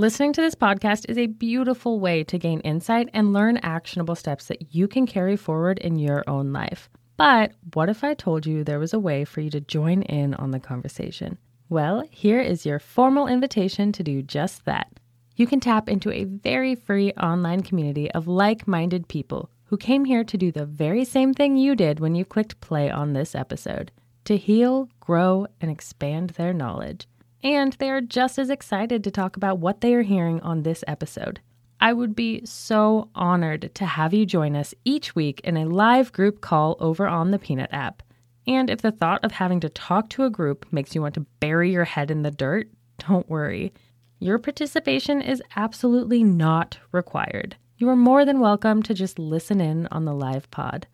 [0.00, 4.46] Listening to this podcast is a beautiful way to gain insight and learn actionable steps
[4.46, 6.88] that you can carry forward in your own life.
[7.18, 10.32] But what if I told you there was a way for you to join in
[10.32, 11.36] on the conversation?
[11.68, 14.90] Well, here is your formal invitation to do just that.
[15.36, 20.06] You can tap into a very free online community of like minded people who came
[20.06, 23.34] here to do the very same thing you did when you clicked play on this
[23.34, 23.92] episode
[24.24, 27.06] to heal, grow, and expand their knowledge
[27.42, 30.84] and they are just as excited to talk about what they are hearing on this
[30.86, 31.40] episode.
[31.80, 36.12] I would be so honored to have you join us each week in a live
[36.12, 38.02] group call over on the Peanut app.
[38.46, 41.26] And if the thought of having to talk to a group makes you want to
[41.40, 42.68] bury your head in the dirt,
[43.08, 43.72] don't worry.
[44.18, 47.56] Your participation is absolutely not required.
[47.78, 50.86] You are more than welcome to just listen in on the live pod.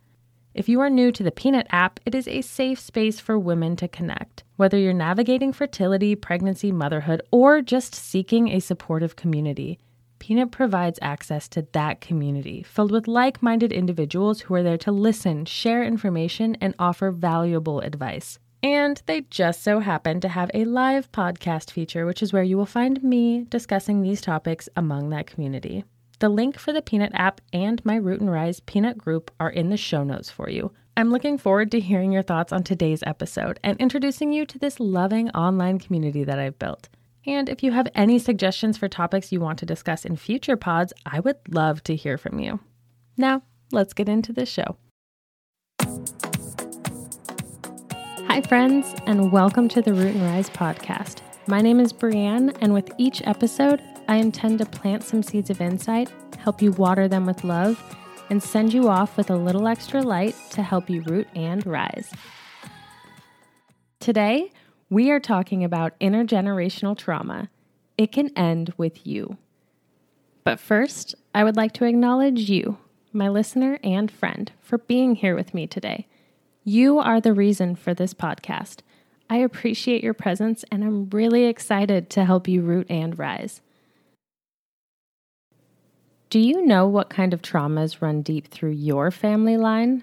[0.56, 3.76] If you are new to the Peanut app, it is a safe space for women
[3.76, 4.42] to connect.
[4.56, 9.78] Whether you're navigating fertility, pregnancy, motherhood, or just seeking a supportive community,
[10.18, 14.90] Peanut provides access to that community filled with like minded individuals who are there to
[14.90, 18.38] listen, share information, and offer valuable advice.
[18.62, 22.56] And they just so happen to have a live podcast feature, which is where you
[22.56, 25.84] will find me discussing these topics among that community.
[26.18, 29.68] The link for the Peanut app and my Root and Rise Peanut group are in
[29.68, 30.72] the show notes for you.
[30.96, 34.80] I'm looking forward to hearing your thoughts on today's episode and introducing you to this
[34.80, 36.88] loving online community that I've built.
[37.26, 40.94] And if you have any suggestions for topics you want to discuss in future pods,
[41.04, 42.60] I would love to hear from you.
[43.18, 44.78] Now, let's get into the show.
[48.26, 51.20] Hi, friends, and welcome to the Root and Rise podcast.
[51.46, 55.60] My name is Breanne, and with each episode, I intend to plant some seeds of
[55.60, 57.82] insight, help you water them with love,
[58.30, 62.12] and send you off with a little extra light to help you root and rise.
[63.98, 64.52] Today,
[64.90, 67.50] we are talking about intergenerational trauma.
[67.98, 69.36] It can end with you.
[70.44, 72.78] But first, I would like to acknowledge you,
[73.12, 76.06] my listener and friend, for being here with me today.
[76.62, 78.80] You are the reason for this podcast.
[79.28, 83.60] I appreciate your presence and I'm really excited to help you root and rise.
[86.28, 90.02] Do you know what kind of traumas run deep through your family line?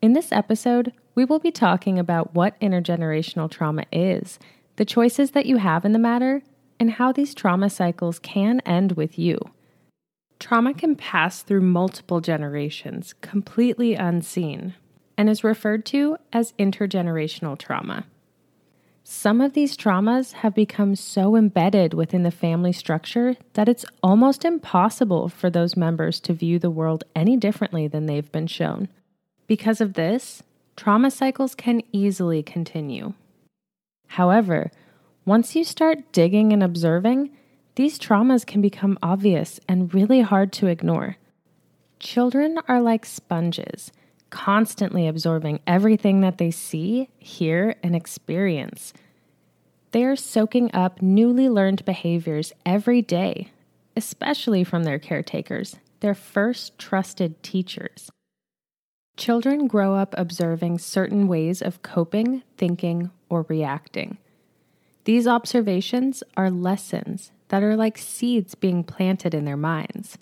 [0.00, 4.38] In this episode, we will be talking about what intergenerational trauma is,
[4.76, 6.42] the choices that you have in the matter,
[6.80, 9.38] and how these trauma cycles can end with you.
[10.40, 14.72] Trauma can pass through multiple generations, completely unseen,
[15.18, 18.06] and is referred to as intergenerational trauma.
[19.06, 24.46] Some of these traumas have become so embedded within the family structure that it's almost
[24.46, 28.88] impossible for those members to view the world any differently than they've been shown.
[29.46, 30.42] Because of this,
[30.74, 33.12] trauma cycles can easily continue.
[34.06, 34.70] However,
[35.26, 37.28] once you start digging and observing,
[37.74, 41.18] these traumas can become obvious and really hard to ignore.
[41.98, 43.92] Children are like sponges
[44.34, 48.92] constantly absorbing everything that they see, hear, and experience.
[49.92, 53.52] They are soaking up newly learned behaviors every day,
[53.96, 58.10] especially from their caretakers, their first trusted teachers.
[59.16, 64.18] Children grow up observing certain ways of coping, thinking, or reacting.
[65.04, 70.18] These observations are lessons that are like seeds being planted in their minds.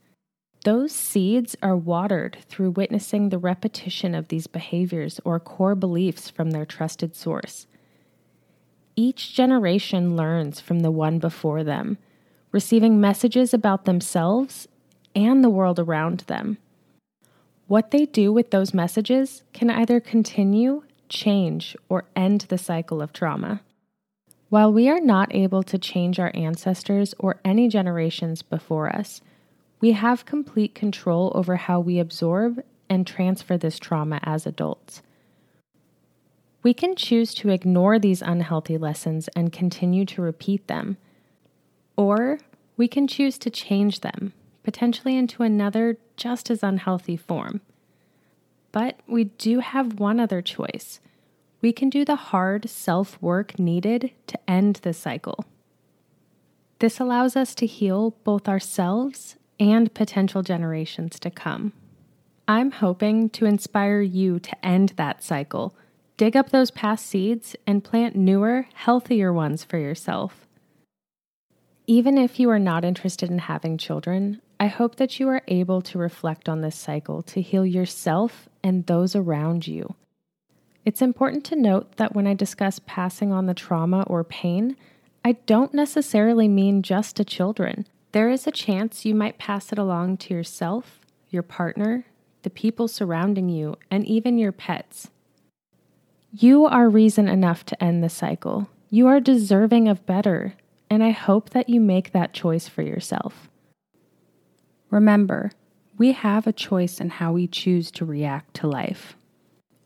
[0.65, 6.53] Those seeds are watered through witnessing the repetition of these behaviors or core beliefs from
[6.53, 7.67] their trusted source.
[8.95, 11.99] Each generation learns from the one before them,
[12.53, 14.69] receiving messages about themselves
[15.17, 16.59] and the world around them.
[17.67, 23.13] What they do with those messages can either continue, change, or end the cycle of
[23.13, 23.63] trauma.
[24.49, 29.23] While we are not able to change our ancestors or any generations before us,
[29.83, 35.03] we have complete control over how we absorb and transfer this trauma as adults.
[36.63, 40.99] We can choose to ignore these unhealthy lessons and continue to repeat them,
[41.97, 42.39] or
[42.77, 44.33] we can choose to change them,
[44.63, 47.61] potentially into another just as unhealthy form.
[48.71, 51.01] But we do have one other choice.
[51.61, 55.45] We can do the hard self work needed to end the cycle.
[56.79, 61.73] This allows us to heal both ourselves and potential generations to come.
[62.49, 65.75] I'm hoping to inspire you to end that cycle,
[66.17, 70.47] dig up those past seeds, and plant newer, healthier ones for yourself.
[71.87, 75.83] Even if you are not interested in having children, I hope that you are able
[75.83, 79.95] to reflect on this cycle to heal yourself and those around you.
[80.85, 84.77] It's important to note that when I discuss passing on the trauma or pain,
[85.25, 87.87] I don't necessarily mean just to children.
[88.13, 91.01] There is a chance you might pass it along to yourself,
[91.31, 92.05] your partner,
[92.43, 95.11] the people surrounding you, and even your pets.
[96.31, 98.69] You are reason enough to end the cycle.
[98.91, 100.55] You are deserving of better,
[100.91, 103.49] and I hope that you make that choice for yourself.
[104.91, 105.53] Remember,
[105.97, 109.17] we have a choice in how we choose to react to life.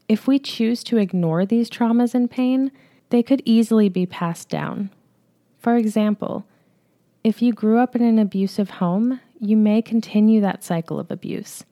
[0.08, 2.72] If we choose to ignore these traumas and pain,
[3.10, 4.90] they could easily be passed down.
[5.60, 6.44] For example,
[7.26, 11.64] if you grew up in an abusive home, you may continue that cycle of abuse.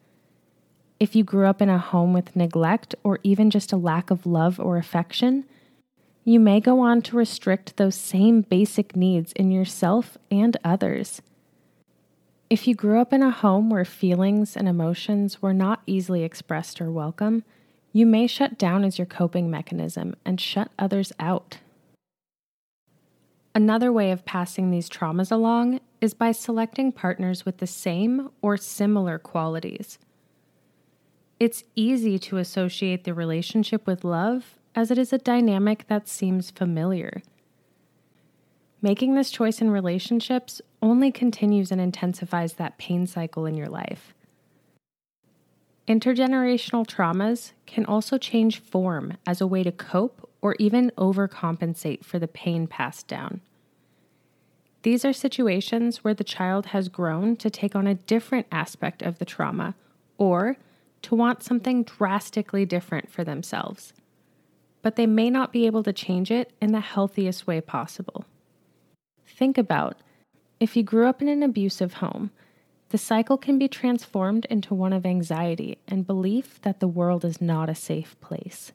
[0.99, 4.27] If you grew up in a home with neglect or even just a lack of
[4.27, 5.45] love or affection,
[6.25, 11.23] you may go on to restrict those same basic needs in yourself and others.
[12.51, 16.81] If you grew up in a home where feelings and emotions were not easily expressed
[16.81, 17.45] or welcome,
[17.93, 21.59] you may shut down as your coping mechanism and shut others out.
[23.55, 28.57] Another way of passing these traumas along is by selecting partners with the same or
[28.57, 29.99] similar qualities.
[31.39, 36.51] It's easy to associate the relationship with love as it is a dynamic that seems
[36.51, 37.23] familiar.
[38.83, 44.15] Making this choice in relationships only continues and intensifies that pain cycle in your life.
[45.87, 52.19] Intergenerational traumas can also change form as a way to cope or even overcompensate for
[52.19, 53.41] the pain passed down.
[54.83, 59.19] These are situations where the child has grown to take on a different aspect of
[59.19, 59.75] the trauma
[60.19, 60.59] or
[61.01, 63.95] to want something drastically different for themselves.
[64.83, 68.27] But they may not be able to change it in the healthiest way possible.
[69.27, 69.97] Think about
[70.61, 72.31] if you grew up in an abusive home
[72.91, 77.41] the cycle can be transformed into one of anxiety and belief that the world is
[77.41, 78.73] not a safe place.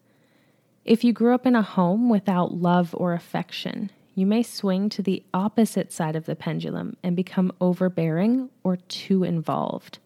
[0.86, 5.02] If you grew up in a home without love or affection, you may swing to
[5.02, 10.00] the opposite side of the pendulum and become overbearing or too involved.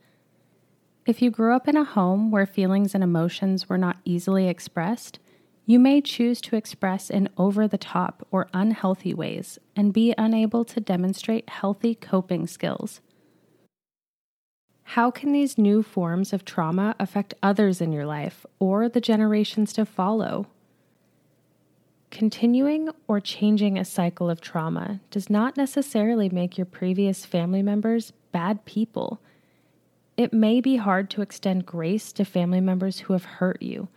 [1.06, 5.20] If you grew up in a home where feelings and emotions were not easily expressed,
[5.66, 10.66] you may choose to express in over the top or unhealthy ways and be unable
[10.66, 13.00] to demonstrate healthy coping skills.
[14.84, 19.72] How can these new forms of trauma affect others in your life or the generations
[19.74, 20.48] to follow?
[22.14, 28.14] Continuing or changing a cycle of trauma does not necessarily make your previous family members
[28.32, 29.20] bad people.
[30.16, 33.88] It may be hard to extend grace to family members who have hurt you,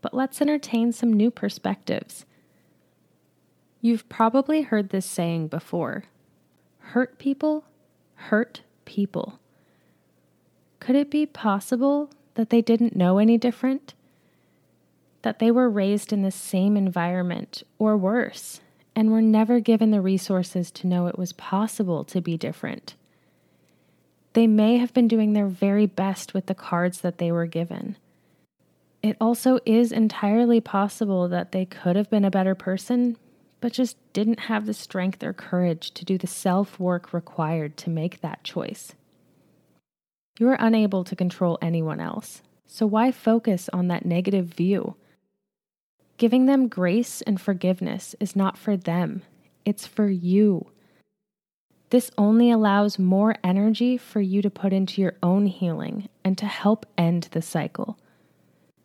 [0.00, 2.24] but let's entertain some new perspectives.
[3.80, 6.04] You've probably heard this saying before
[6.78, 7.64] hurt people
[8.14, 9.40] hurt people.
[10.78, 13.92] Could it be possible that they didn't know any different?
[15.24, 18.60] That they were raised in the same environment or worse
[18.94, 22.94] and were never given the resources to know it was possible to be different?
[24.34, 27.96] They may have been doing their very best with the cards that they were given.
[29.02, 33.16] It also is entirely possible that they could have been a better person,
[33.62, 37.88] but just didn't have the strength or courage to do the self work required to
[37.88, 38.92] make that choice.
[40.38, 44.96] You are unable to control anyone else, so why focus on that negative view?
[46.16, 49.22] Giving them grace and forgiveness is not for them,
[49.64, 50.70] it's for you.
[51.90, 56.46] This only allows more energy for you to put into your own healing and to
[56.46, 57.98] help end the cycle.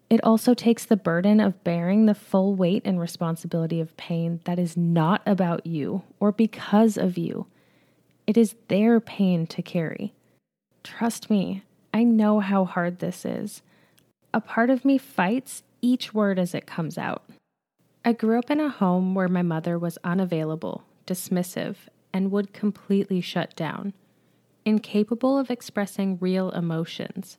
[0.10, 4.58] It also takes the burden of bearing the full weight and responsibility of pain that
[4.58, 7.46] is not about you or because of you.
[8.26, 10.14] It is their pain to carry.
[10.84, 13.62] Trust me, I know how hard this is.
[14.34, 17.24] A part of me fights each word as it comes out.
[18.04, 21.76] I grew up in a home where my mother was unavailable, dismissive,
[22.14, 23.94] and would completely shut down,
[24.66, 27.38] incapable of expressing real emotions.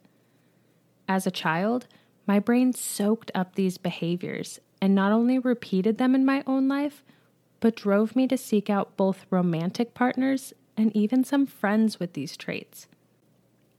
[1.09, 1.87] As a child,
[2.27, 7.03] my brain soaked up these behaviors and not only repeated them in my own life,
[7.59, 12.37] but drove me to seek out both romantic partners and even some friends with these
[12.37, 12.87] traits.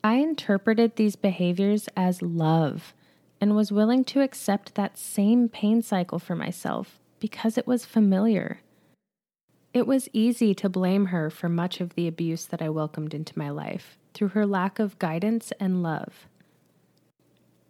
[0.03, 2.93] I interpreted these behaviors as love
[3.41, 8.61] and was willing to accept that same pain cycle for myself because it was familiar.
[9.73, 13.37] It was easy to blame her for much of the abuse that I welcomed into
[13.37, 16.27] my life through her lack of guidance and love.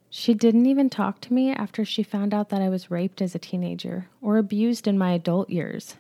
[0.10, 3.34] She didn't even talk to me after she found out that I was raped as
[3.34, 5.96] a teenager or abused in my adult years.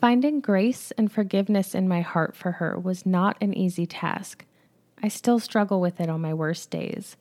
[0.00, 4.44] Finding grace and forgiveness in my heart for her was not an easy task
[5.04, 7.18] I still struggle with it on my worst days.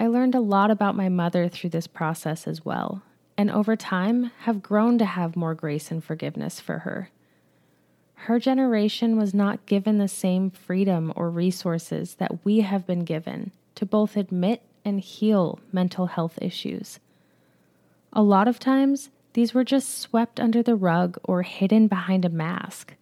[0.00, 3.02] I learned a lot about my mother through this process as well,
[3.36, 7.10] and over time have grown to have more grace and forgiveness for her.
[8.14, 13.50] Her generation was not given the same freedom or resources that we have been given
[13.74, 16.98] to both admit and heal mental health issues.
[18.14, 22.30] A lot of times, these were just swept under the rug or hidden behind a
[22.30, 22.94] mask.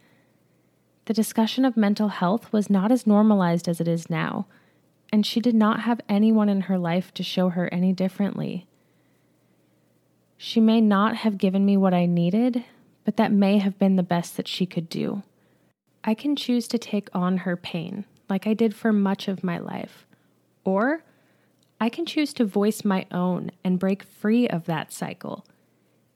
[1.05, 4.47] The discussion of mental health was not as normalized as it is now,
[5.13, 8.67] and she did not have anyone in her life to show her any differently.
[10.37, 12.65] She may not have given me what I needed,
[13.05, 15.23] but that may have been the best that she could do.
[16.05, 19.59] I can choose to take on her pain, like I did for much of my
[19.59, 20.07] life,
[20.65, 21.03] or
[21.81, 25.45] I can choose to voice my own and break free of that cycle.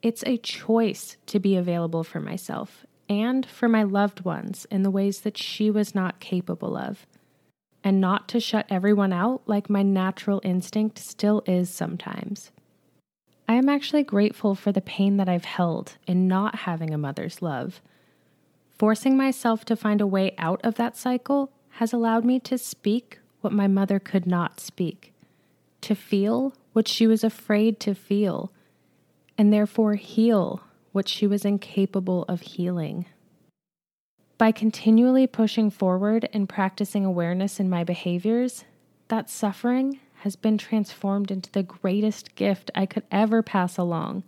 [0.03, 4.91] It's a choice to be available for myself and for my loved ones in the
[4.91, 7.07] ways that she was not capable of,
[7.85, 12.51] and not to shut everyone out like my natural instinct still is sometimes.
[13.49, 17.43] I am actually grateful for the pain that I've held in not having a mother's
[17.43, 17.81] love.
[18.79, 23.19] Forcing myself to find a way out of that cycle has allowed me to speak
[23.41, 25.13] what my mother could not speak,
[25.81, 28.53] to feel what she was afraid to feel,
[29.37, 30.63] and therefore heal
[30.93, 33.07] what she was incapable of healing.
[34.43, 38.65] By continually pushing forward and practicing awareness in my behaviors,
[39.07, 44.25] that suffering has been transformed into the greatest gift I could ever pass along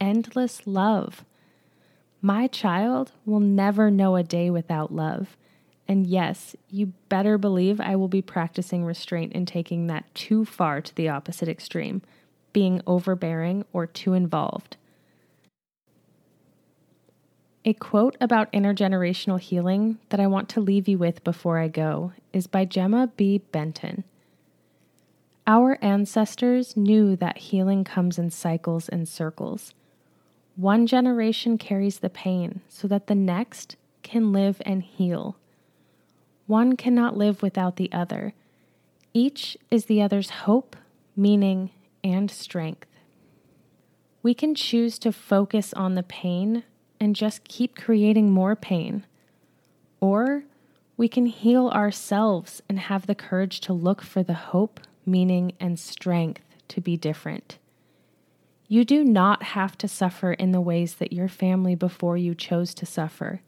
[0.00, 1.24] endless love.
[2.22, 5.36] My child will never know a day without love.
[5.88, 10.80] And yes, you better believe I will be practicing restraint and taking that too far
[10.80, 12.02] to the opposite extreme,
[12.52, 14.76] being overbearing or too involved.
[17.62, 22.12] A quote about intergenerational healing that I want to leave you with before I go
[22.32, 23.42] is by Gemma B.
[23.52, 24.04] Benton.
[25.46, 29.74] Our ancestors knew that healing comes in cycles and circles.
[30.56, 35.36] One generation carries the pain so that the next can live and heal.
[36.46, 38.32] One cannot live without the other.
[39.12, 40.76] Each is the other's hope,
[41.14, 41.70] meaning,
[42.02, 42.88] and strength.
[44.22, 46.62] We can choose to focus on the pain
[47.00, 49.06] and just keep creating more pain.
[50.00, 50.44] Or
[50.96, 55.78] we can heal ourselves and have the courage to look for the hope, meaning, and
[55.78, 57.58] strength to be different.
[58.68, 62.74] You do not have to suffer in the ways that your family before you chose
[62.74, 63.40] to suffer.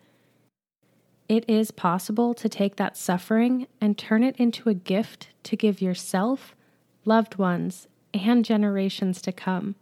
[1.28, 5.80] It is possible to take that suffering and turn it into a gift to give
[5.80, 6.56] yourself,
[7.04, 9.76] loved ones, and generations to come.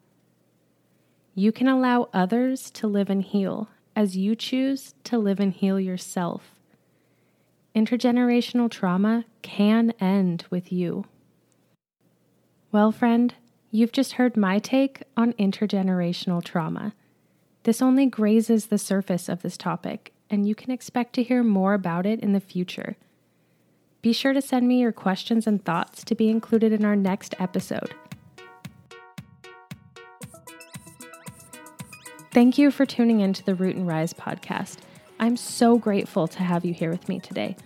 [1.34, 5.78] You can allow others to live and heal as you choose to live and heal
[5.78, 6.54] yourself.
[7.74, 11.04] Intergenerational trauma can end with you.
[12.72, 13.34] Well, friend,
[13.70, 16.94] you've just heard my take on intergenerational trauma.
[17.62, 21.74] This only grazes the surface of this topic, and you can expect to hear more
[21.74, 22.96] about it in the future.
[24.02, 27.34] Be sure to send me your questions and thoughts to be included in our next
[27.38, 27.94] episode.
[32.32, 34.78] Thank you for tuning in to the Root and Rise podcast.
[35.18, 37.56] I'm so grateful to have you here with me today.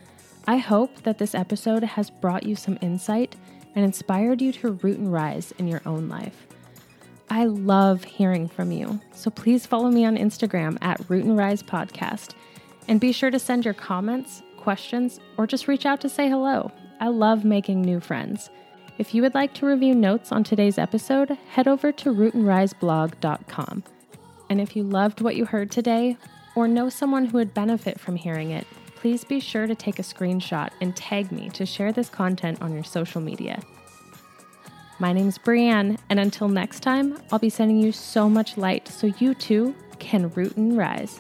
[0.47, 3.37] I hope that this episode has brought you some insight
[3.75, 6.47] and inspired you to root and rise in your own life.
[7.29, 11.63] I love hearing from you, so please follow me on Instagram at Root and Rise
[11.63, 12.33] Podcast.
[12.89, 16.73] And be sure to send your comments, questions, or just reach out to say hello.
[17.01, 18.49] I love making new friends.
[18.97, 23.85] If you would like to review notes on today's episode, head over to rootandriseblog.com.
[24.55, 26.17] And if you loved what you heard today,
[26.55, 30.03] or know someone who would benefit from hearing it, please be sure to take a
[30.03, 33.61] screenshot and tag me to share this content on your social media.
[35.01, 39.09] My name's Breanne, and until next time, I'll be sending you so much light so
[39.19, 41.19] you too can root and rise.